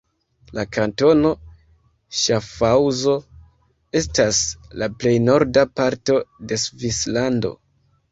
[0.57, 1.31] La kantono
[2.19, 3.13] Ŝafhaŭzo
[3.99, 4.39] estas
[4.83, 6.17] la plej norda parto
[6.53, 7.53] de Svislando.